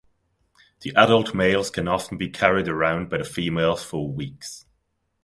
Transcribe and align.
The 0.79 0.95
adult 0.95 1.35
males 1.35 1.69
can 1.69 1.87
often 1.87 2.17
be 2.17 2.27
carried 2.27 2.67
around 2.67 3.07
by 3.11 3.19
the 3.19 3.23
females 3.23 3.83
for 3.83 4.07
weeks. 4.09 4.65